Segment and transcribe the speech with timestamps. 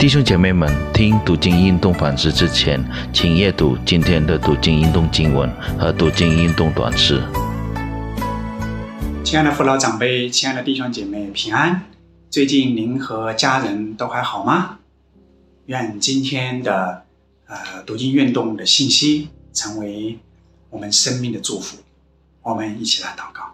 [0.00, 5.46] 弟兄姐妹们，听读经运动反思之前，请阅读今天的读经运动经文
[5.78, 7.22] 和读经运动短诗。
[9.22, 11.82] 亲爱的父老长辈，亲爱的弟兄姐妹，平安！
[12.30, 14.78] 最近您和家人都还好吗？
[15.66, 17.04] 愿今天的
[17.44, 20.18] 呃读经运动的信息成为
[20.70, 21.76] 我们生命的祝福。
[22.40, 23.52] 我们一起来祷告。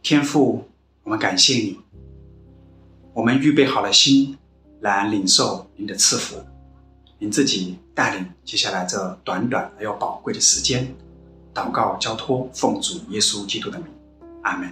[0.00, 0.68] 天父，
[1.02, 1.80] 我们感谢你，
[3.14, 4.38] 我们预备好了心
[4.80, 6.36] 来领受您的赐福，
[7.18, 10.94] 您自己带领接下来这短短而又宝贵的时间，
[11.54, 13.88] 祷告交托，奉主耶稣基督的名，
[14.42, 14.70] 阿门。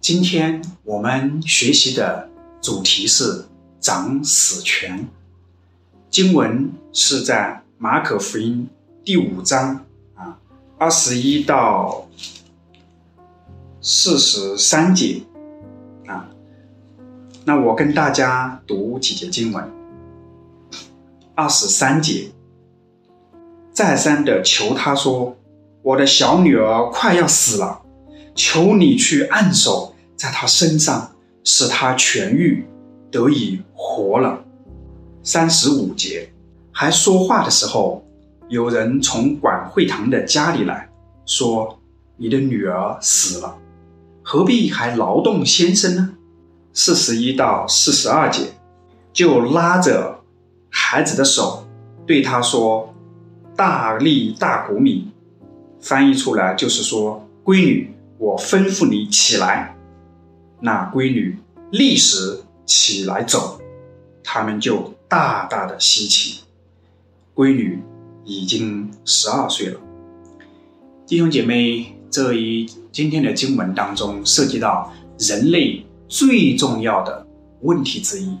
[0.00, 2.28] 今天我们学习的
[2.60, 3.46] 主题是
[3.80, 5.08] 长死权，
[6.10, 8.68] 经文是在马可福音
[9.04, 10.38] 第五章啊
[10.78, 12.06] 二十一到
[13.80, 15.22] 四十三节。
[17.48, 19.64] 那我跟大家读几节经文，
[21.36, 22.32] 二十三节，
[23.70, 25.36] 再三的求他说
[25.80, 27.82] ：“我的小女儿快要死了，
[28.34, 31.12] 求你去按手。”在她身上，
[31.44, 32.66] 使她痊愈，
[33.12, 34.42] 得以活了。
[35.22, 36.28] 三十五节，
[36.72, 38.04] 还说话的时候，
[38.48, 40.88] 有人从管会堂的家里来
[41.26, 41.78] 说
[42.18, 43.56] ：“你的女儿死了，
[44.24, 46.14] 何必还劳动先生呢？”
[46.76, 48.42] 四十一到四十二节，
[49.10, 50.20] 就拉着
[50.68, 51.66] 孩子的手，
[52.06, 52.94] 对他说
[53.56, 55.10] ：“大力大谷米。”
[55.80, 59.74] 翻译出来就是说：“闺女，我吩咐你起来。”
[60.60, 61.38] 那闺女
[61.70, 63.58] 立时起来走，
[64.22, 66.42] 他们就大大的稀奇。
[67.34, 67.82] 闺女
[68.26, 69.80] 已经十二岁了。
[71.06, 77.26] 弟兄姐妹，这一今天的经文当中涉及到人类最重要的
[77.62, 78.38] 问题之一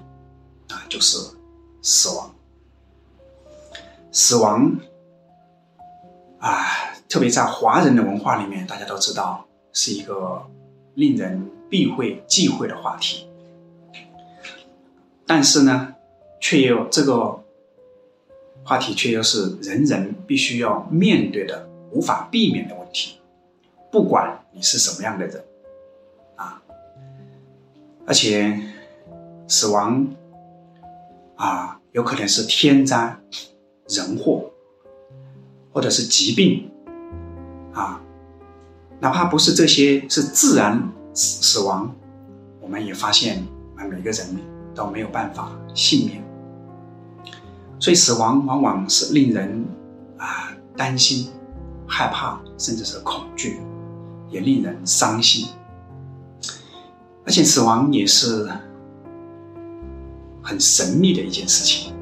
[0.68, 1.18] 啊，就是
[1.82, 2.34] 死亡。
[4.12, 4.76] 死亡
[6.38, 6.64] 啊，
[7.08, 10.46] 特别在华人的文化里面，大家都知道是一个
[10.94, 11.50] 令人。
[11.68, 13.26] 避讳忌讳的话题，
[15.26, 15.96] 但是呢，
[16.40, 17.42] 却又这个
[18.62, 23.18] 话题却又是人人必须要面对的、无法避免的问题。
[23.90, 25.44] 不管你是什么样的人，
[28.06, 28.60] 而且
[29.48, 30.06] 死亡
[31.36, 33.18] 啊，有可能是天灾、
[33.88, 34.50] 人祸，
[35.72, 36.70] 或者是疾病，
[37.72, 38.00] 啊，
[39.00, 40.92] 哪怕不是这些，是自然。
[41.18, 41.90] 死死亡，
[42.60, 44.26] 我们也发现，我们每个人
[44.74, 46.22] 都没有办法幸免，
[47.78, 49.64] 所以死亡往往是令人
[50.18, 51.30] 啊担心、
[51.88, 53.58] 害怕，甚至是恐惧，
[54.28, 55.48] 也令人伤心。
[57.26, 58.48] 而且死亡也是
[60.40, 61.92] 很神秘的一件事情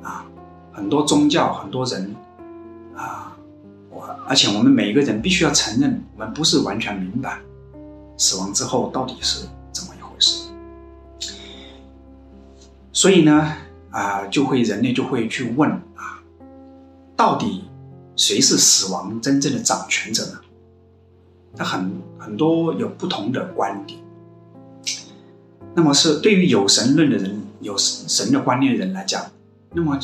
[0.00, 0.24] 啊，
[0.72, 2.14] 很多宗教、很多人
[2.94, 3.36] 啊，
[3.90, 7.40] 我而且我们每一个人必须要承认，我们不是完全明白。
[8.16, 10.48] 死亡之后到底是怎么一回事？
[12.92, 13.52] 所以呢，
[13.90, 16.22] 啊，就会人类就会去问啊，
[17.16, 17.64] 到底
[18.14, 20.38] 谁是死亡真正的掌权者呢？
[21.56, 24.05] 他很很多有不同的观点。
[25.76, 29.22] 那么是对于有神论的人、有神的观念的人来讲，
[29.74, 29.98] 那么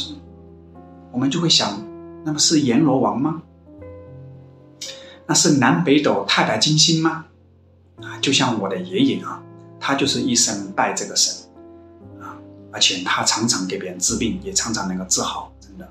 [1.10, 1.82] 我们就会想，
[2.24, 3.42] 那么是阎罗王吗？
[5.26, 7.24] 那是南北斗、太白金星吗？
[8.02, 9.42] 啊，就像我的爷爷啊，
[9.80, 11.34] 他就是一生拜这个神，
[12.20, 12.36] 啊，
[12.70, 15.90] 而且他常常给别人治病，也常常能够治好，真的。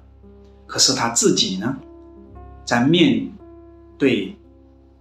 [0.67, 1.75] 可是他自己呢，
[2.63, 3.31] 在面
[3.97, 4.37] 对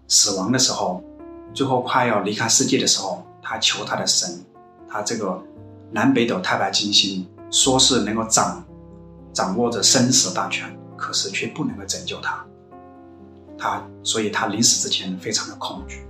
[0.09, 1.05] 死亡的时候，
[1.53, 4.43] 最后快要离开世界的时候，他求他的神，
[4.91, 5.41] 他这个
[5.93, 8.65] 南北斗太白金星，说是能够掌
[9.33, 12.45] 掌握着生死大权，可是却不能够拯救他，
[13.57, 16.03] 他，所以他临死之前非常的恐惧。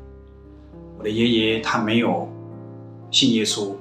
[0.98, 2.26] 我的爷爷他没有
[3.10, 3.74] 信耶稣，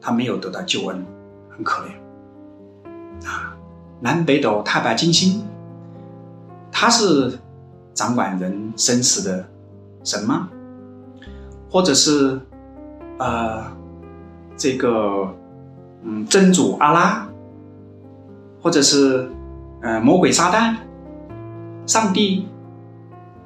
[0.00, 1.04] 他没有得到救恩，
[1.50, 3.56] 很可怜啊！
[4.00, 5.44] 南北斗太白金星，
[6.70, 7.38] 他是
[7.94, 9.48] 掌管人生死的
[10.04, 10.48] 神吗？
[11.68, 12.40] 或者是
[13.18, 13.64] 呃
[14.56, 15.34] 这个
[16.02, 17.28] 嗯真主阿拉，
[18.62, 19.30] 或者是
[19.82, 20.76] 呃魔鬼撒旦，
[21.86, 22.46] 上帝？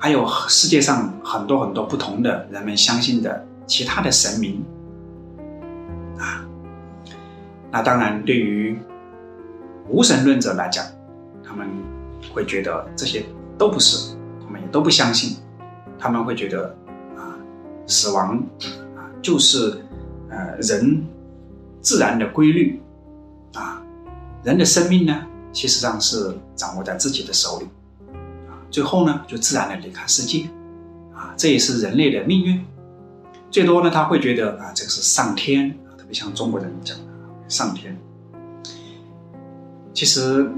[0.03, 4.65] 还有世界上很多很多不同的人们相信的其他的神明，
[6.17, 6.41] 啊，
[7.71, 8.79] 那当然对于
[9.91, 10.83] 无神论者来讲，
[11.45, 11.69] 他们
[12.33, 13.23] 会觉得这些
[13.59, 15.37] 都不是，他们也都不相信，
[15.99, 16.75] 他们会觉得
[17.15, 17.37] 啊，
[17.87, 18.43] 死亡
[18.97, 19.83] 啊就是
[20.31, 21.05] 呃人
[21.81, 22.81] 自然的规律
[23.55, 23.83] 啊，
[24.43, 27.67] 人的生命呢，其实上是掌握在自己的手里
[28.49, 30.49] 啊，最后呢，就自然的离开世界
[31.15, 32.65] 啊，这也是人类的命运。
[33.51, 37.05] 最多呢，他会觉得啊，这个是上天，特别像中国人讲的
[37.49, 37.99] 上天。
[39.93, 40.49] 其实，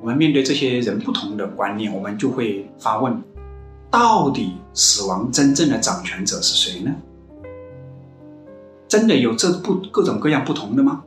[0.00, 3.22] 我们面对这些人不同的观念，我们就会发问：
[3.90, 6.94] 到底死亡真正的掌权者是谁呢？
[8.88, 11.04] 真的有这不各种各样不同的吗？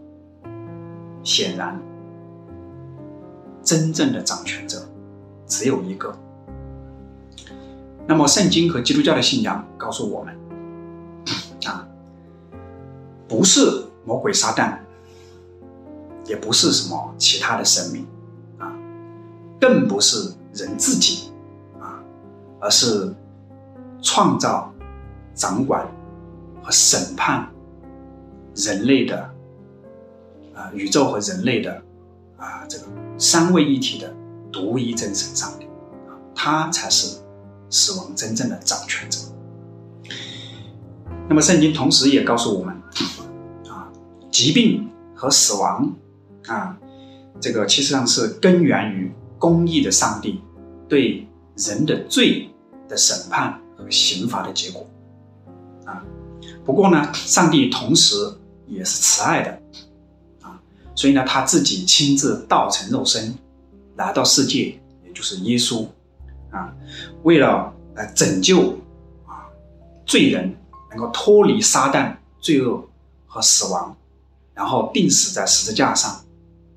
[1.23, 1.81] 显然，
[3.63, 4.87] 真正的掌权者
[5.47, 6.15] 只有一个。
[8.07, 10.37] 那么，圣经和基督教的信仰告诉我们。
[11.65, 11.87] 啊
[13.27, 14.77] 不是魔鬼撒旦，
[16.25, 18.05] 也不是什么其他的神明，
[18.59, 18.73] 啊，
[19.59, 21.31] 更不是人自己，
[21.79, 22.03] 啊，
[22.59, 23.15] 而是
[24.01, 24.73] 创造、
[25.33, 25.87] 掌管
[26.61, 27.47] 和审判
[28.55, 29.33] 人类的，
[30.53, 31.81] 啊，宇宙和人类的，
[32.37, 32.85] 啊，这个
[33.17, 34.13] 三位一体的
[34.51, 35.67] 独一真神上帝，
[36.35, 37.19] 他才是
[37.69, 39.19] 死亡真正的掌权者。
[41.29, 42.75] 那么，圣经同时也告诉我们
[43.69, 43.89] 啊。
[44.29, 45.93] 疾病和死亡，
[46.47, 46.77] 啊，
[47.39, 50.41] 这个其实上是根源于公义的上帝
[50.87, 52.49] 对人的罪
[52.89, 54.85] 的审判和刑罚的结果，
[55.85, 56.03] 啊，
[56.65, 58.15] 不过呢，上帝同时
[58.71, 59.61] 也是慈爱的，
[60.41, 60.59] 啊，
[60.95, 63.37] 所以呢，他自己亲自道成肉身
[63.97, 65.85] 来到世界，也就是耶稣，
[66.49, 66.73] 啊，
[67.23, 68.71] 为了来拯救
[69.27, 69.45] 啊
[70.05, 70.55] 罪人
[70.89, 72.89] 能够脱离撒旦罪恶
[73.27, 73.95] 和死亡。
[74.53, 76.23] 然后钉死在十字架上，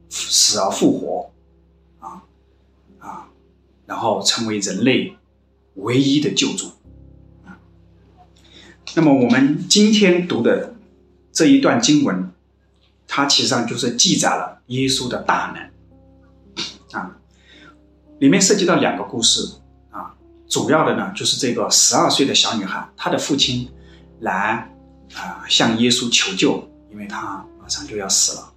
[0.08, 1.30] 死而复活，
[1.98, 2.22] 啊
[2.98, 3.28] 啊，
[3.84, 5.14] 然后成为人类
[5.74, 6.68] 唯一的救主。
[7.44, 7.58] 啊，
[8.94, 10.74] 那么我们今天读的
[11.34, 12.32] 这一段经文，
[13.06, 17.14] 它其实上就是记载了耶稣的大能，啊，
[18.20, 19.56] 里面涉及到两个故事，
[19.90, 20.14] 啊，
[20.48, 23.68] 主要的呢就是这个十二岁的小女孩，她的父亲
[24.20, 24.72] 来
[25.14, 27.44] 啊向耶稣求救，因为他。
[27.64, 28.52] 马上就要死了，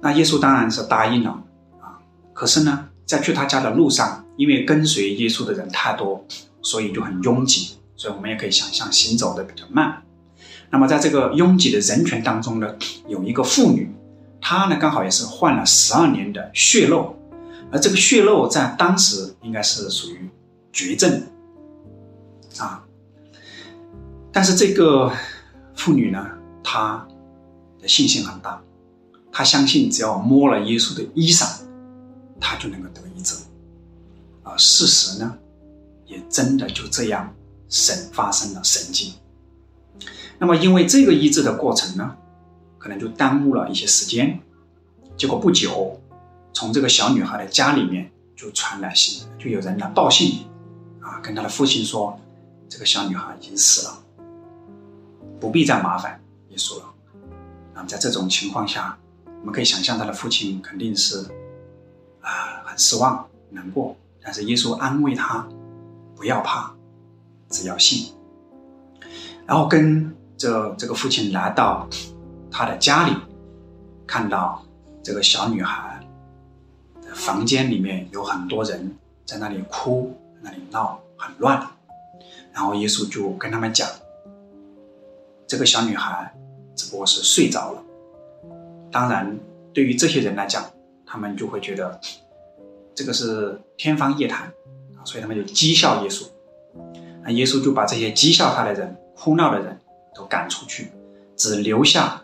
[0.00, 1.32] 那耶稣当然是答应了
[1.80, 1.98] 啊。
[2.32, 6.24] 可是呢，在去他家的路上，因为跟随耶稣的人太多，
[6.62, 10.02] 所以就很拥挤，所以我们也可以想象行走的比较慢。
[10.70, 12.76] 那么在这个拥挤的人群当中呢，
[13.08, 13.90] 有一个妇女，
[14.40, 17.16] 她呢刚好也是患了十二年的血漏，
[17.72, 20.30] 而这个血漏在当时应该是属于
[20.72, 21.22] 绝症
[22.58, 22.84] 啊。
[24.32, 25.12] 但是这个。
[25.78, 26.26] 妇女呢，
[26.64, 27.06] 她
[27.78, 28.60] 的信心很大，
[29.30, 31.46] 她相信只要摸了耶稣的衣裳，
[32.40, 33.36] 她就能够得医治。
[34.42, 35.36] 而事实呢，
[36.06, 37.30] 也真的就这样
[37.68, 39.14] 神发生了神迹。
[40.38, 42.16] 那么因为这个医治的过程呢，
[42.78, 44.40] 可能就耽误了一些时间。
[45.16, 46.00] 结果不久，
[46.52, 50.46] 从这个小女孩的家里面就传来信，就有人来报信，
[51.00, 52.20] 啊，跟她的父亲说，
[52.68, 54.02] 这个小女孩已经死了。
[55.40, 56.20] 不必再麻烦
[56.50, 56.84] 耶稣了。
[57.74, 58.98] 那么在这种情况下，
[59.40, 61.26] 我们可以想象他的父亲肯定是
[62.20, 63.96] 啊很失望、难过。
[64.22, 65.48] 但是耶稣安慰他，
[66.14, 66.74] 不要怕，
[67.48, 68.12] 只要信。
[69.46, 71.88] 然后跟这这个父亲来到
[72.50, 73.14] 他的家里，
[74.06, 74.64] 看到
[75.02, 76.04] 这个小女孩
[77.14, 81.66] 房间里面有很多人在那里哭、那里闹，很乱。
[82.52, 83.88] 然后耶稣就跟他们讲。
[85.48, 86.34] 这个小女孩
[86.74, 87.80] 只不过是睡着了。
[88.90, 89.38] 当然，
[89.72, 90.68] 对于这些人来讲，
[91.06, 92.00] 他们就会觉得
[92.96, 94.52] 这个是天方夜谭，
[95.04, 96.26] 所以他们就讥笑耶稣。
[97.26, 99.78] 那耶稣就把这些讥笑他的人、哭闹的人
[100.14, 100.92] 都赶出去，
[101.36, 102.22] 只留下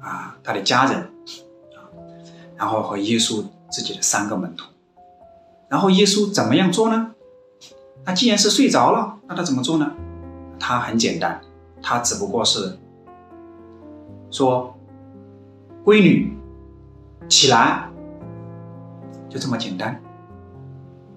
[0.00, 1.02] 啊他的家人
[1.74, 1.86] 啊，
[2.56, 4.66] 然后和耶稣自己的三个门徒。
[5.68, 7.14] 然后耶稣怎么样做呢？
[8.04, 9.92] 他既然是睡着了，那他怎么做呢？
[10.58, 11.40] 他很简单。
[11.80, 12.78] 他只不过是
[14.30, 14.72] 说
[15.84, 16.36] ：“闺女，
[17.28, 17.90] 起来，
[19.28, 20.00] 就这么简单。”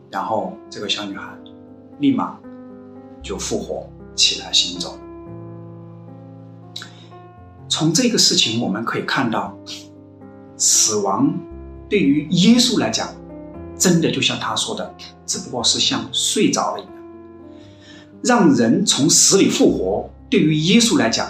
[0.09, 1.31] 然后这个小女孩
[1.99, 2.39] 立马
[3.25, 4.95] 就复活起来行走。
[7.67, 9.57] 从这个事情我们可以看到，
[10.55, 11.33] 死亡
[11.89, 13.09] 对于耶稣来讲，
[13.75, 16.93] 真的就像他说的，只不过是像睡着了一样，
[18.23, 20.07] 让人从死里复活。
[20.29, 21.27] 对于耶稣来讲，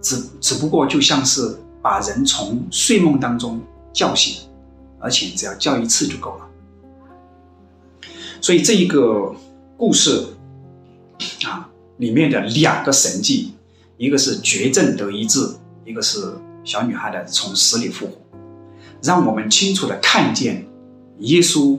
[0.00, 3.60] 只只不过就像是把人从睡梦当中
[3.92, 4.46] 叫醒，
[5.00, 6.48] 而且只要叫一次就够了。
[8.40, 9.34] 所以这一个
[9.76, 10.24] 故事
[11.98, 13.54] 里面的两个神迹，
[13.96, 18.12] 一个是绝症得医治，一个是小女孩的从死里复活，
[19.02, 20.66] 让我们清楚的看见，
[21.18, 21.78] 耶稣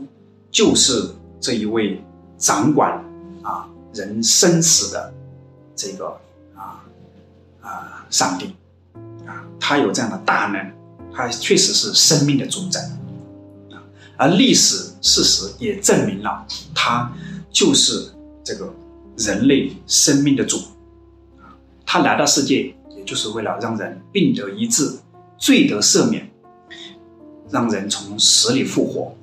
[0.51, 1.09] 就是
[1.39, 2.01] 这一位
[2.37, 3.03] 掌管
[3.41, 5.13] 啊人生死的
[5.75, 6.19] 这个
[6.55, 6.83] 啊
[7.61, 8.53] 啊上帝。
[9.25, 10.73] 啊，他有这样的大能，
[11.13, 12.81] 他确实是生命的主宰。
[13.71, 13.77] 啊，
[14.17, 17.11] 而历史事实也证明了他
[17.51, 18.11] 就是
[18.43, 18.73] 这个
[19.19, 20.57] 人类生命的主。
[21.85, 24.99] 他来到世界，也就是为了让人病得医治，
[25.37, 26.29] 罪得赦免，
[27.49, 29.15] 让人从死里复活，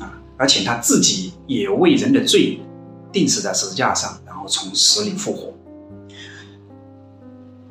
[0.00, 0.20] 啊！
[0.36, 2.58] 而且他自己也为人的罪
[3.12, 5.54] 钉死在十字架上，然后从死里复活，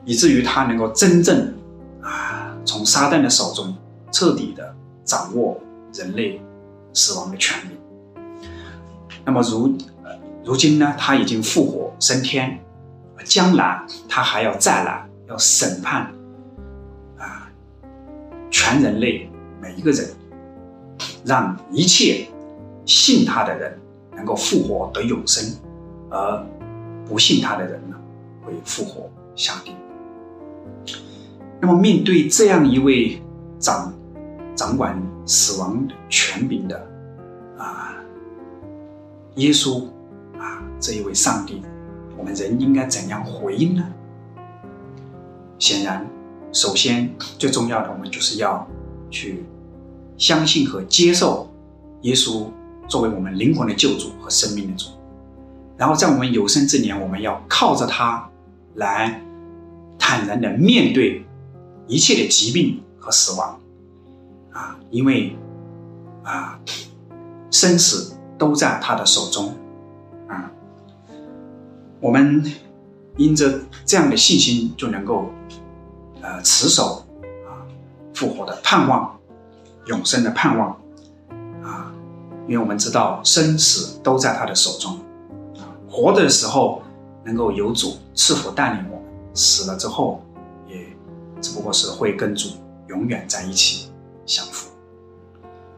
[0.05, 1.53] 以至于他能够真正
[2.01, 3.75] 啊，从撒旦的手中
[4.12, 5.60] 彻底的掌握
[5.93, 6.41] 人类
[6.93, 7.74] 死亡的权利。
[9.25, 9.75] 那么如
[10.47, 12.57] 如今呢，他已经复活升天。
[13.25, 16.09] 将来他还要再来，要审判
[17.17, 17.51] 啊，
[18.49, 20.07] 全人类每一个人，
[21.25, 22.27] 让一切
[22.85, 23.77] 信他的人
[24.15, 25.43] 能够复活得永生，
[26.09, 26.45] 而
[27.05, 27.97] 不信他的人呢，
[28.45, 29.75] 会复活下地。
[31.59, 33.21] 那么面对这样一位
[33.59, 33.93] 掌
[34.55, 36.87] 掌管死亡权柄的
[37.57, 37.95] 啊，
[39.35, 39.83] 耶稣，
[40.79, 41.62] 这一位上帝。
[42.17, 43.88] 我们人应该怎样回应呢？
[45.60, 46.05] 显然，
[46.51, 48.67] 首先最重要的，我们就是要
[49.12, 49.46] 去
[50.17, 51.48] 相信和接受
[52.01, 52.48] 耶稣
[52.88, 54.89] 作为我们灵魂的救主和生命的主。
[55.77, 58.27] 然后，在我们有生之年，我们要靠着他
[58.75, 59.22] 来
[60.00, 61.24] 坦然的面对
[61.88, 63.60] 一切的疾病和死亡
[64.51, 65.36] 啊，因为
[66.24, 66.60] 啊，
[67.51, 69.55] 生死都在他的手中。
[71.99, 72.43] 我们
[73.15, 75.25] 因着这样的信心，就能够
[76.21, 77.05] 呃持守
[77.47, 77.65] 啊
[78.13, 79.19] 复活的盼望，
[79.87, 80.69] 永生的盼望
[81.63, 81.91] 啊，
[82.47, 84.93] 因为我们知道生死都在他的手中
[85.57, 86.83] 啊，活的时候
[87.25, 90.23] 能够有主赐福带领我们，死了之后
[90.67, 90.85] 也
[91.41, 92.49] 只不过是会跟主
[92.89, 93.89] 永远在一起
[94.25, 94.69] 享福。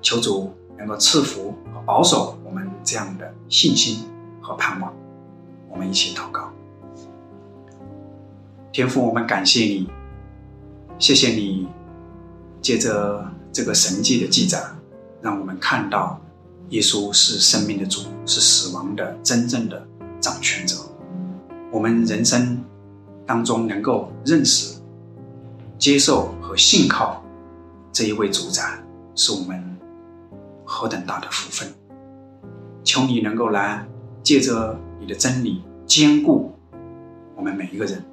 [0.01, 4.05] 求主能够赐福和保守我们这样的信心
[4.41, 4.93] 和盼望。
[5.71, 6.51] 我们一起祷告，
[8.71, 9.88] 天父，我们感谢你，
[10.97, 11.67] 谢谢你，
[12.59, 14.61] 借着这个神迹的记载，
[15.21, 16.19] 让我们看到
[16.69, 19.88] 耶稣是生命的主，是死亡的真正的
[20.19, 20.75] 掌权者。
[21.71, 22.63] 我们人生
[23.25, 24.81] 当中能够认识、
[25.77, 27.23] 接受和信靠
[27.91, 28.83] 这一位主宰，
[29.15, 29.63] 是我们
[30.65, 31.71] 何等大的福分！
[32.83, 33.88] 求你能够来
[34.23, 34.75] 借着。
[35.00, 36.53] 你的真理坚固
[37.36, 38.03] 我们每一个人，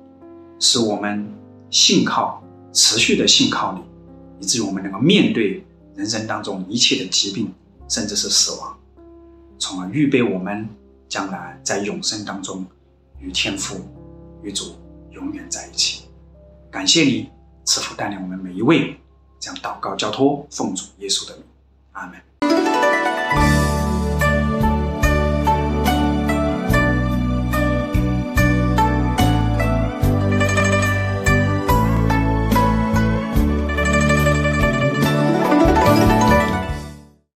[0.58, 1.28] 使我们
[1.70, 5.64] 信靠持续的信靠你，以至于我们能够面对
[5.94, 7.52] 人生当中一切的疾病，
[7.88, 8.78] 甚至是死亡，
[9.58, 10.68] 从而预备我们
[11.08, 12.64] 将来在永生当中
[13.18, 13.80] 与天父、
[14.42, 14.76] 与主
[15.10, 16.04] 永远在一起。
[16.70, 17.28] 感谢你
[17.64, 18.96] 赐福带领我们每一位，
[19.40, 21.44] 将祷告交托奉主耶稣的名，
[21.92, 22.35] 阿门。